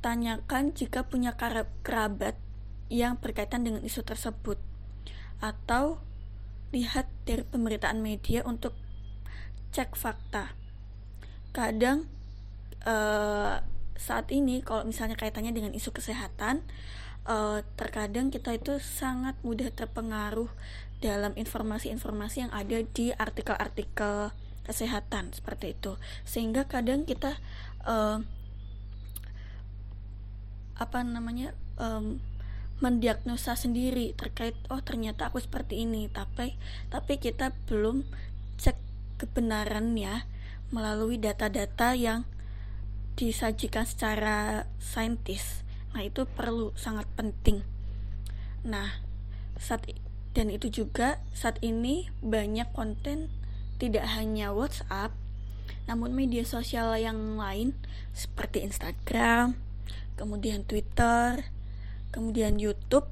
tanyakan 0.05 0.77
jika 0.77 1.09
punya 1.09 1.37
kerabat 1.37 2.37
yang 2.93 3.17
berkaitan 3.17 3.65
dengan 3.65 3.81
isu 3.81 4.05
tersebut. 4.05 4.61
Atau 5.41 6.05
lihat 6.71 7.11
dari 7.27 7.43
pemberitaan 7.43 7.99
media 8.03 8.47
untuk 8.47 8.75
cek 9.75 9.95
fakta. 9.95 10.55
Kadang 11.51 12.07
uh, 12.87 13.63
saat 13.99 14.27
ini 14.31 14.63
kalau 14.63 14.87
misalnya 14.87 15.19
kaitannya 15.19 15.53
dengan 15.53 15.75
isu 15.75 15.91
kesehatan, 15.91 16.63
uh, 17.27 17.61
terkadang 17.75 18.31
kita 18.31 18.55
itu 18.57 18.79
sangat 18.79 19.35
mudah 19.43 19.69
terpengaruh 19.75 20.49
dalam 21.01 21.33
informasi-informasi 21.35 22.49
yang 22.49 22.53
ada 22.53 22.85
di 22.85 23.13
artikel-artikel 23.17 24.31
kesehatan 24.61 25.33
seperti 25.33 25.75
itu 25.75 25.97
sehingga 26.23 26.69
kadang 26.69 27.09
kita 27.09 27.41
uh, 27.89 28.21
apa 30.77 30.99
namanya 31.03 31.57
um, 31.81 32.21
mendiagnosa 32.81 33.55
sendiri 33.55 34.17
terkait 34.17 34.57
oh 34.73 34.81
ternyata 34.81 35.29
aku 35.29 35.41
seperti 35.41 35.85
ini. 35.85 36.09
Tapi 36.09 36.57
tapi 36.89 37.21
kita 37.21 37.53
belum 37.69 38.05
cek 38.57 38.77
kebenarannya 39.21 40.25
melalui 40.73 41.21
data-data 41.21 41.93
yang 41.95 42.25
disajikan 43.15 43.85
secara 43.85 44.65
saintis. 44.81 45.63
Nah 45.93 46.01
itu 46.01 46.25
perlu 46.25 46.73
sangat 46.75 47.05
penting. 47.15 47.61
Nah 48.65 49.05
saat 49.61 49.85
dan 50.33 50.49
itu 50.49 50.71
juga 50.71 51.21
saat 51.37 51.61
ini 51.61 52.09
banyak 52.25 52.71
konten 52.73 53.29
tidak 53.77 54.07
hanya 54.17 54.55
WhatsApp 54.57 55.13
namun 55.91 56.15
media 56.15 56.47
sosial 56.47 56.95
yang 56.97 57.35
lain 57.35 57.75
seperti 58.15 58.63
Instagram 58.63 59.59
kemudian 60.15 60.63
Twitter 60.63 61.51
kemudian 62.11 62.59
YouTube 62.59 63.09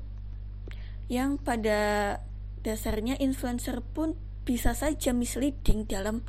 yang 1.08 1.40
pada 1.40 2.20
dasarnya 2.60 3.16
influencer 3.16 3.80
pun 3.80 4.18
bisa 4.44 4.76
saja 4.76 5.12
misleading 5.16 5.88
dalam 5.88 6.24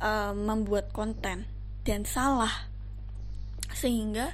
uh, 0.00 0.32
membuat 0.32 0.90
konten 0.94 1.44
dan 1.84 2.08
salah. 2.08 2.70
Sehingga 3.72 4.32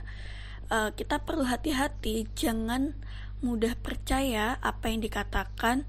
uh, 0.71 0.95
kita 0.95 1.23
perlu 1.27 1.45
hati-hati 1.47 2.31
jangan 2.39 2.95
mudah 3.41 3.75
percaya 3.81 4.61
apa 4.61 4.93
yang 4.93 5.01
dikatakan 5.03 5.89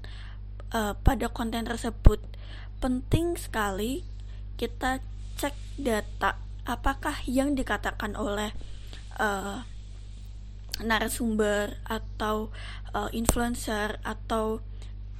uh, 0.74 0.98
pada 0.98 1.30
konten 1.30 1.62
tersebut. 1.68 2.18
Penting 2.82 3.38
sekali 3.38 4.02
kita 4.58 4.98
cek 5.38 5.54
data 5.78 6.38
apakah 6.62 7.18
yang 7.26 7.58
dikatakan 7.58 8.14
oleh 8.14 8.54
uh, 9.18 9.66
narasumber 10.80 11.76
atau 11.84 12.48
uh, 12.96 13.12
influencer 13.12 14.00
atau 14.00 14.64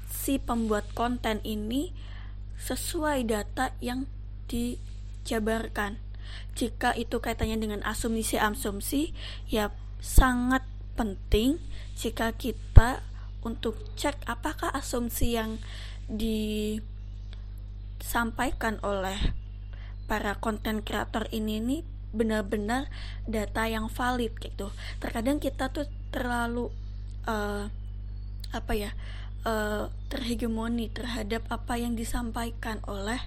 si 0.09 0.41
pembuat 0.41 0.89
konten 0.97 1.45
ini 1.45 1.93
sesuai 2.57 3.27
data 3.27 3.75
yang 3.83 4.07
dijabarkan. 4.47 5.99
Jika 6.57 6.97
itu 6.97 7.21
kaitannya 7.21 7.61
dengan 7.61 7.85
asumsi-asumsi, 7.85 9.13
ya 9.51 9.69
sangat 10.01 10.65
penting 10.97 11.61
jika 11.97 12.33
kita 12.37 13.01
untuk 13.43 13.75
cek 13.99 14.23
apakah 14.25 14.71
asumsi 14.71 15.35
yang 15.35 15.59
disampaikan 16.07 18.79
oleh 18.87 19.35
para 20.07 20.39
konten 20.39 20.79
kreator 20.85 21.27
ini 21.33 21.59
nih 21.59 21.83
benar-benar 22.13 22.93
data 23.25 23.67
yang 23.67 23.89
valid 23.89 24.37
gitu. 24.39 24.71
Terkadang 25.01 25.41
kita 25.41 25.73
tuh 25.73 25.89
terlalu 26.13 26.69
uh, 27.27 27.67
apa 28.53 28.73
ya 28.77 28.93
uh, 29.49 29.89
terhegemoni 30.13 30.93
terhadap 30.93 31.49
apa 31.49 31.81
yang 31.81 31.97
disampaikan 31.97 32.85
oleh 32.85 33.19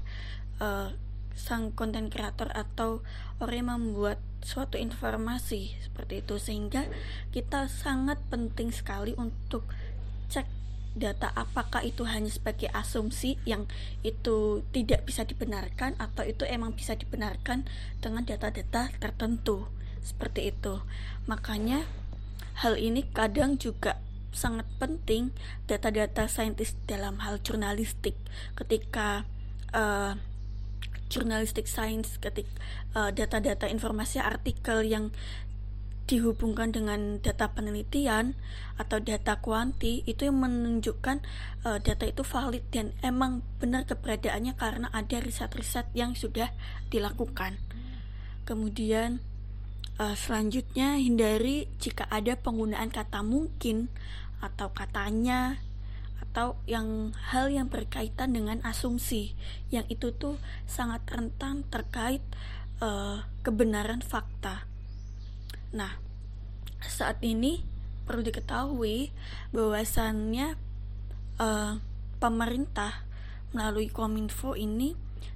uh, 0.61 0.93
sang 1.35 1.75
konten 1.75 2.07
kreator 2.07 2.47
atau 2.55 3.03
orang 3.43 3.57
yang 3.59 3.69
membuat 3.75 4.17
suatu 4.39 4.79
informasi 4.79 5.75
seperti 5.83 6.23
itu. 6.23 6.39
Sehingga 6.39 6.87
kita 7.35 7.67
sangat 7.67 8.21
penting 8.31 8.71
sekali 8.71 9.11
untuk 9.19 9.67
cek 10.31 10.47
data 10.95 11.29
apakah 11.35 11.83
itu 11.83 12.07
hanya 12.07 12.31
sebagai 12.31 12.71
asumsi 12.71 13.35
yang 13.43 13.67
itu 14.01 14.63
tidak 14.71 15.03
bisa 15.03 15.27
dibenarkan 15.27 15.99
atau 15.99 16.23
itu 16.23 16.47
emang 16.47 16.71
bisa 16.73 16.95
dibenarkan 16.95 17.67
dengan 17.99 18.23
data-data 18.23 18.89
tertentu? 18.97 19.67
Seperti 20.01 20.55
itu. 20.55 20.79
Makanya 21.27 21.83
hal 22.63 22.79
ini 22.79 23.03
kadang 23.11 23.59
juga 23.59 23.99
sangat 24.31 24.67
penting 24.79 25.35
data-data 25.67 26.27
saintis 26.31 26.75
dalam 26.87 27.19
hal 27.23 27.43
jurnalistik. 27.43 28.15
Ketika 28.55 29.27
uh, 29.75 30.15
jurnalistik 31.05 31.69
sains 31.69 32.17
ketika 32.17 32.49
uh, 32.97 33.09
data-data 33.13 33.69
informasi 33.69 34.17
artikel 34.17 34.81
yang 34.81 35.13
dihubungkan 36.05 36.69
dengan 36.69 37.17
data 37.17 37.49
penelitian 37.49 38.37
atau 38.77 39.01
data 39.01 39.41
kuanti 39.41 40.05
itu 40.05 40.29
yang 40.29 40.37
menunjukkan 40.37 41.25
uh, 41.65 41.81
data 41.81 42.05
itu 42.05 42.21
valid 42.21 42.61
dan 42.69 42.93
emang 43.01 43.41
benar 43.57 43.89
keberadaannya 43.89 44.53
karena 44.53 44.87
ada 44.93 45.17
riset-riset 45.17 45.89
yang 45.97 46.13
sudah 46.13 46.53
dilakukan. 46.93 47.57
Kemudian 48.45 49.25
uh, 49.97 50.13
selanjutnya 50.13 51.01
hindari 51.01 51.65
jika 51.81 52.05
ada 52.13 52.37
penggunaan 52.37 52.93
kata 52.93 53.25
mungkin 53.25 53.89
atau 54.45 54.69
katanya 54.77 55.57
atau 56.21 56.59
yang 56.69 57.17
hal 57.33 57.49
yang 57.49 57.65
berkaitan 57.71 58.35
dengan 58.35 58.61
asumsi 58.61 59.33
yang 59.73 59.87
itu 59.89 60.13
tuh 60.13 60.37
sangat 60.69 61.01
rentan 61.09 61.65
terkait 61.71 62.21
uh, 62.83 63.25
kebenaran 63.41 64.05
fakta 64.05 64.67
Nah, 65.73 65.97
saat 66.83 67.21
ini 67.25 67.65
perlu 68.05 68.21
diketahui 68.21 69.09
bahwasannya 69.49 70.53
uh, 71.41 71.73
pemerintah 72.21 73.05
melalui 73.55 73.89
Kominfo 73.89 74.53
ini 74.53 74.93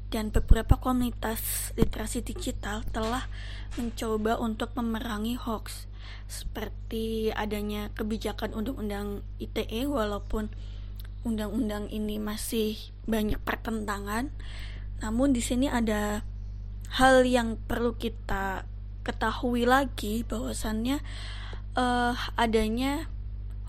dan 0.10 0.34
beberapa 0.34 0.78
komunitas 0.82 1.72
literasi 1.78 2.26
digital 2.26 2.82
telah 2.90 3.30
mencoba 3.78 4.42
untuk 4.42 4.74
memerangi 4.74 5.38
hoax. 5.38 5.86
Seperti 6.26 7.30
adanya 7.34 7.94
kebijakan 7.94 8.54
undang-undang 8.58 9.22
ITE 9.38 9.86
walaupun 9.86 10.50
undang-undang 11.22 11.90
ini 11.94 12.18
masih 12.18 12.78
banyak 13.06 13.38
pertentangan. 13.46 14.34
Namun 15.06 15.34
di 15.34 15.42
sini 15.46 15.70
ada 15.70 16.26
hal 16.98 17.22
yang 17.26 17.62
perlu 17.70 17.94
kita 17.94 18.66
ketahui 19.04 19.64
lagi 19.64 20.28
bahwasannya 20.28 21.00
uh, 21.80 22.14
adanya 22.36 23.08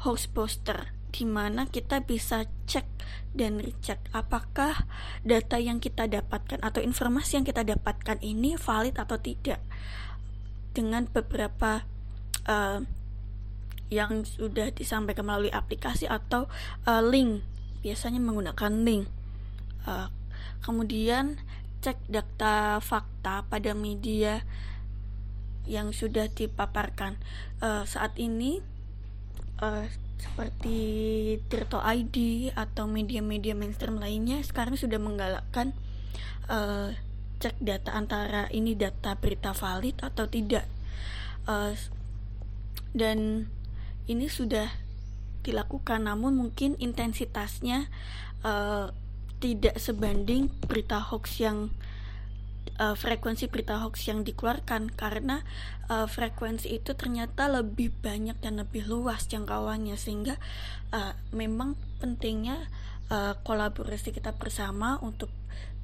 hoax 0.02 0.26
poster 0.30 0.90
di 1.10 1.26
mana 1.26 1.66
kita 1.66 2.06
bisa 2.06 2.46
cek 2.70 2.86
dan 3.34 3.58
recheck 3.58 3.98
apakah 4.14 4.86
data 5.26 5.58
yang 5.58 5.82
kita 5.82 6.06
dapatkan 6.06 6.62
atau 6.62 6.78
informasi 6.82 7.42
yang 7.42 7.46
kita 7.46 7.66
dapatkan 7.66 8.18
ini 8.22 8.54
valid 8.54 8.94
atau 8.98 9.18
tidak. 9.18 9.58
Dengan 10.70 11.10
beberapa 11.10 11.82
uh, 12.46 12.78
yang 13.90 14.22
sudah 14.22 14.70
disampaikan 14.70 15.26
melalui 15.26 15.50
aplikasi 15.50 16.06
atau 16.06 16.46
uh, 16.86 17.02
link 17.02 17.42
biasanya 17.82 18.22
menggunakan 18.22 18.72
link. 18.86 19.10
Uh, 19.82 20.06
kemudian 20.62 21.42
cek 21.82 21.98
data 22.06 22.78
fakta 22.78 23.42
pada 23.50 23.74
media 23.74 24.46
yang 25.70 25.94
sudah 25.94 26.26
dipaparkan. 26.26 27.14
Uh, 27.62 27.87
saat 27.87 28.18
ini 28.18 28.59
uh, 29.62 29.87
seperti 30.18 30.78
Tirto 31.46 31.78
ID 31.78 32.50
atau 32.52 32.90
media-media 32.90 33.54
mainstream 33.54 33.96
lainnya 34.02 34.42
sekarang 34.42 34.74
sudah 34.74 34.98
menggalakkan 34.98 35.72
uh, 36.50 36.92
cek 37.40 37.56
data 37.62 37.96
antara 37.96 38.50
ini 38.52 38.76
data 38.76 39.16
berita 39.16 39.54
valid 39.54 39.96
atau 40.02 40.26
tidak. 40.28 40.66
Uh, 41.48 41.72
dan 42.92 43.48
ini 44.11 44.26
sudah 44.26 44.68
dilakukan 45.40 46.04
namun 46.04 46.37
mungkin 46.37 46.76
intensitasnya 46.76 47.88
uh, 48.44 48.92
tidak 49.40 49.80
sebanding 49.80 50.52
berita 50.68 51.00
hoax 51.00 51.40
yang 51.40 51.72
uh, 52.80 52.96
frekuensi 52.96 53.52
berita 53.52 53.84
hoax 53.84 54.08
yang 54.08 54.24
dikeluarkan 54.24 54.88
karena 54.96 55.44
uh, 55.92 56.08
frekuensi 56.08 56.72
itu 56.72 56.96
ternyata 56.96 57.52
lebih 57.52 57.92
banyak 58.00 58.40
dan 58.40 58.58
lebih 58.58 58.88
luas 58.88 59.28
jangkauannya 59.28 59.94
sehingga 60.00 60.40
uh, 60.96 61.12
memang 61.36 61.76
pentingnya 62.00 62.56
uh, 63.12 63.36
kolaborasi 63.44 64.16
kita 64.16 64.32
bersama 64.34 64.96
untuk 65.04 65.28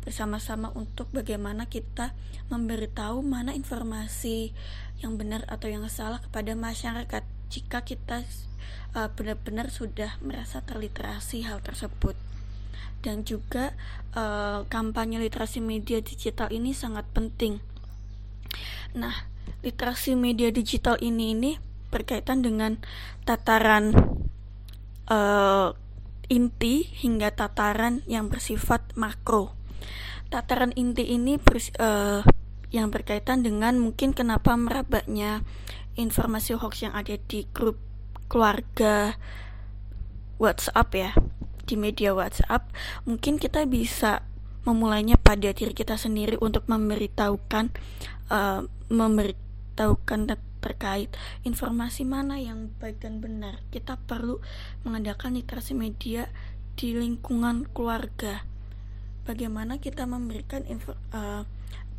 bersama-sama 0.06 0.70
untuk 0.78 1.10
bagaimana 1.10 1.66
kita 1.66 2.14
memberitahu 2.46 3.26
mana 3.26 3.58
informasi 3.58 4.54
yang 5.02 5.18
benar 5.18 5.42
atau 5.50 5.66
yang 5.66 5.82
salah 5.90 6.22
kepada 6.22 6.54
masyarakat 6.54 7.26
jika 7.50 7.82
kita 7.82 8.22
uh, 8.94 9.10
benar-benar 9.18 9.68
sudah 9.68 10.14
merasa 10.22 10.62
terliterasi 10.62 11.42
hal 11.42 11.58
tersebut 11.58 12.14
dan 13.04 13.22
juga 13.22 13.76
uh, 14.16 14.66
kampanye 14.66 15.22
literasi 15.22 15.62
media 15.62 16.02
digital 16.02 16.50
ini 16.50 16.74
sangat 16.74 17.06
penting. 17.14 17.60
Nah, 18.96 19.28
literasi 19.62 20.16
media 20.18 20.48
digital 20.50 20.96
ini 20.98 21.36
ini 21.36 21.52
berkaitan 21.92 22.42
dengan 22.42 22.82
tataran 23.28 23.94
uh, 25.06 25.70
inti 26.26 26.82
hingga 26.82 27.30
tataran 27.30 28.02
yang 28.10 28.26
bersifat 28.26 28.82
makro 28.98 29.54
tataran 30.30 30.74
inti 30.74 31.06
ini 31.06 31.38
bers, 31.38 31.70
uh, 31.78 32.26
yang 32.74 32.90
berkaitan 32.90 33.46
dengan 33.46 33.78
mungkin 33.78 34.10
kenapa 34.10 34.58
merabaknya 34.58 35.46
informasi 35.94 36.58
hoax 36.58 36.82
yang 36.82 36.94
ada 36.98 37.14
di 37.16 37.46
grup 37.54 37.78
keluarga 38.26 39.14
WhatsApp 40.36 40.90
ya 40.92 41.10
di 41.66 41.74
media 41.74 42.14
WhatsApp 42.14 42.70
mungkin 43.04 43.42
kita 43.42 43.66
bisa 43.66 44.22
memulainya 44.66 45.14
pada 45.18 45.54
diri 45.54 45.70
kita 45.70 45.94
sendiri 45.94 46.38
untuk 46.42 46.66
memberitahukan 46.66 47.70
uh, 48.30 48.66
memberitahukan 48.90 50.34
terkait 50.58 51.14
informasi 51.46 52.02
mana 52.02 52.42
yang 52.42 52.74
baik 52.82 52.98
dan 52.98 53.22
benar. 53.22 53.62
Kita 53.70 53.94
perlu 53.94 54.42
mengadakan 54.82 55.38
literasi 55.38 55.78
media 55.78 56.26
di 56.74 56.98
lingkungan 56.98 57.70
keluarga. 57.70 58.42
Bagaimana 59.22 59.78
kita 59.78 60.02
memberikan 60.10 60.66
info, 60.66 60.98
uh, 61.14 61.46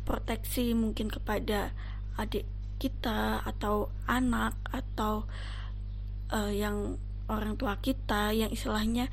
proteksi 0.04 0.76
mungkin 0.76 1.08
kepada 1.08 1.72
adik 2.20 2.44
kita 2.76 3.40
atau 3.44 3.88
anak 4.04 4.52
atau 4.68 5.24
uh, 6.32 6.52
yang 6.52 7.00
orang 7.28 7.60
tua 7.60 7.76
kita 7.80 8.32
yang 8.32 8.48
istilahnya 8.48 9.12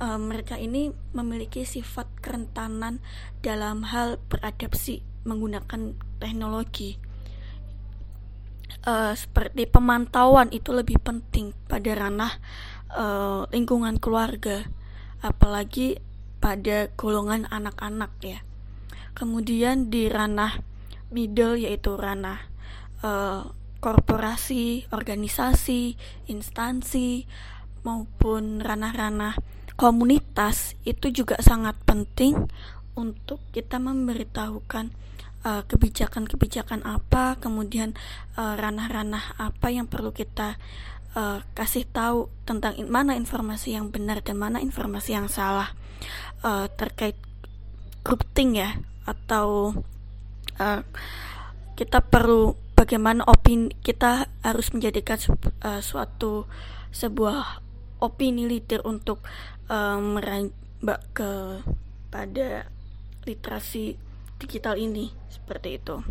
uh, 0.00 0.18
mereka 0.18 0.58
ini 0.58 0.90
memiliki 1.12 1.62
sifat 1.62 2.08
kerentanan 2.18 2.98
dalam 3.44 3.86
hal 3.86 4.18
beradaptasi 4.30 5.02
menggunakan 5.24 5.96
teknologi. 6.20 6.98
Uh, 8.84 9.16
seperti 9.16 9.64
pemantauan 9.64 10.52
itu 10.52 10.68
lebih 10.68 11.00
penting 11.00 11.56
pada 11.68 11.90
ranah 11.96 12.32
uh, 12.92 13.48
lingkungan 13.48 13.96
keluarga, 13.96 14.68
apalagi 15.24 15.96
pada 16.36 16.92
golongan 16.92 17.48
anak-anak 17.48 18.12
ya. 18.20 18.38
Kemudian 19.16 19.88
di 19.88 20.12
ranah 20.12 20.60
middle 21.08 21.56
yaitu 21.56 21.96
ranah 21.96 22.44
uh, 23.00 23.48
korporasi, 23.80 24.88
organisasi, 24.92 25.96
instansi 26.28 27.28
maupun 27.84 28.64
ranah-ranah 28.64 29.36
komunitas 29.74 30.78
itu 30.86 31.10
juga 31.10 31.38
sangat 31.42 31.74
penting 31.82 32.50
untuk 32.94 33.42
kita 33.50 33.82
memberitahukan 33.82 34.94
eh, 35.42 35.62
kebijakan-kebijakan 35.66 36.86
apa, 36.86 37.36
kemudian 37.42 37.98
ranah 38.34 38.58
ranah-ranah 38.58 39.24
apa 39.38 39.66
yang 39.70 39.90
perlu 39.90 40.14
kita 40.14 40.58
uh, 41.14 41.38
kasih 41.54 41.86
tahu 41.88 42.28
tentang 42.44 42.74
in 42.76 42.90
mana 42.90 43.16
informasi 43.16 43.74
yang 43.78 43.88
benar 43.88 44.20
dan 44.20 44.36
mana 44.38 44.58
informasi 44.60 45.16
yang 45.16 45.30
salah 45.30 45.72
uh, 46.42 46.66
terkait 46.74 47.16
grouping 48.04 48.58
ya 48.58 48.76
atau 49.08 49.72
uh, 50.60 50.82
kita 51.74 52.04
perlu 52.04 52.58
bagaimana 52.74 53.24
opini 53.26 53.72
kita 53.82 54.28
harus 54.42 54.70
menjadikan 54.74 55.18
uh, 55.64 55.80
suatu 55.80 56.46
sebuah 56.94 57.63
opini 58.04 58.44
leader 58.44 58.84
untuk 58.84 59.24
uh, 59.72 59.96
merambak 59.96 61.00
ke 61.16 61.64
pada 62.12 62.68
literasi 63.24 63.96
digital 64.36 64.76
ini 64.76 65.08
seperti 65.32 65.80
itu. 65.80 66.04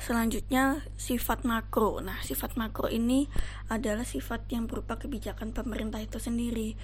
Selanjutnya 0.00 0.82
sifat 0.98 1.46
makro. 1.46 2.02
Nah, 2.02 2.18
sifat 2.24 2.58
makro 2.58 2.90
ini 2.90 3.30
adalah 3.70 4.02
sifat 4.02 4.50
yang 4.50 4.66
berupa 4.66 4.98
kebijakan 4.98 5.54
pemerintah 5.54 6.02
itu 6.02 6.18
sendiri, 6.18 6.74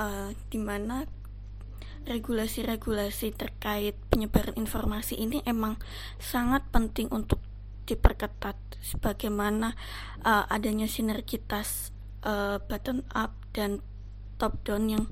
uh, 0.00 0.32
di 0.50 0.58
mana 0.58 1.06
regulasi-regulasi 2.06 3.34
terkait 3.34 3.98
penyebaran 4.08 4.54
informasi 4.54 5.18
ini 5.18 5.42
emang 5.42 5.76
sangat 6.22 6.62
penting 6.70 7.10
untuk 7.10 7.42
diperketat 7.86 8.58
sebagaimana 8.82 9.74
uh, 10.22 10.46
adanya 10.50 10.90
sinergitas 10.90 11.94
uh, 12.22 12.62
bottom 12.64 13.04
up 13.12 13.34
dan 13.52 13.84
top 14.36 14.60
down 14.64 14.88
yang 14.88 15.04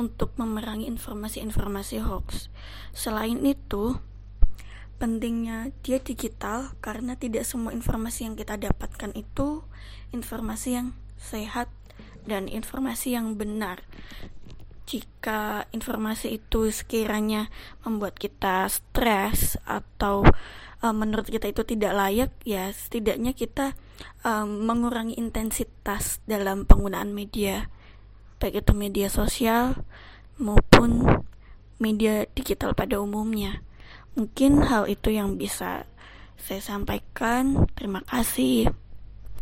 untuk 0.00 0.32
memerangi 0.40 0.88
informasi-informasi 0.88 2.00
hoax. 2.00 2.48
Selain 2.96 3.36
itu, 3.44 4.00
pentingnya 4.96 5.72
dia 5.84 6.00
digital 6.00 6.72
karena 6.80 7.20
tidak 7.20 7.44
semua 7.44 7.76
informasi 7.76 8.28
yang 8.28 8.34
kita 8.36 8.56
dapatkan 8.56 9.12
itu 9.12 9.60
informasi 10.16 10.68
yang 10.80 10.88
sehat 11.20 11.68
dan 12.24 12.48
informasi 12.48 13.16
yang 13.16 13.36
benar. 13.36 13.84
Jika 14.88 15.70
informasi 15.70 16.40
itu 16.42 16.72
sekiranya 16.72 17.46
membuat 17.86 18.18
kita 18.18 18.66
stres 18.66 19.54
atau 19.62 20.26
uh, 20.82 20.94
menurut 20.96 21.28
kita 21.30 21.46
itu 21.46 21.62
tidak 21.62 21.92
layak, 21.94 22.32
ya 22.42 22.72
setidaknya 22.74 23.36
kita 23.36 23.78
um, 24.22 24.66
mengurangi 24.66 25.16
intensitas 25.16 26.20
dalam 26.28 26.68
penggunaan 26.68 27.12
media, 27.12 27.68
baik 28.40 28.64
itu 28.64 28.72
media 28.72 29.08
sosial 29.12 29.80
maupun 30.40 31.04
media 31.80 32.28
digital 32.36 32.76
pada 32.76 33.00
umumnya. 33.00 33.64
Mungkin 34.16 34.66
hal 34.66 34.90
itu 34.90 35.12
yang 35.14 35.36
bisa 35.40 35.88
saya 36.40 36.60
sampaikan. 36.60 37.68
Terima 37.76 38.00
kasih. 38.04 38.72